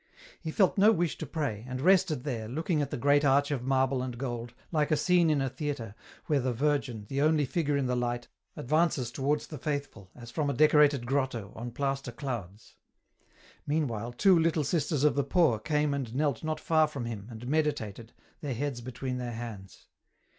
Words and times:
He 0.39 0.49
felt 0.49 0.79
no 0.79 0.91
wish 0.91 1.19
to 1.19 1.27
pray, 1.27 1.63
and 1.67 1.79
rested 1.79 2.23
there, 2.23 2.47
looking 2.49 2.81
at 2.81 2.89
the 2.89 2.97
great 2.97 3.23
arch 3.23 3.51
of 3.51 3.61
marble 3.61 4.01
and 4.01 4.17
gold, 4.17 4.55
like 4.71 4.89
a 4.89 4.97
scene 4.97 5.29
in 5.29 5.41
a 5.41 5.47
theatre, 5.49 5.93
where 6.25 6.39
the 6.39 6.51
Virgin, 6.53 7.05
the 7.07 7.21
only 7.21 7.45
figure 7.45 7.77
in 7.77 7.85
the 7.85 7.95
light, 7.95 8.27
advances 8.57 9.11
towards 9.11 9.45
the 9.45 9.59
faithful, 9.59 10.09
as 10.15 10.31
from 10.31 10.49
a 10.49 10.55
decorated 10.55 11.05
grotto, 11.05 11.53
on 11.55 11.69
plaster 11.69 12.11
clouds. 12.11 12.77
Meanwhile 13.67 14.13
two 14.13 14.39
Little 14.39 14.63
Sisters 14.63 15.03
of 15.03 15.13
the 15.13 15.23
Poor 15.23 15.59
came 15.59 15.93
and 15.93 16.15
knelt 16.15 16.43
not 16.43 16.59
far 16.59 16.87
from 16.87 17.05
him, 17.05 17.27
and 17.29 17.47
meditated, 17.47 18.11
their 18.39 18.55
heads 18.55 18.81
between 18.81 19.17
their 19.19 19.33
hands. 19.33 19.85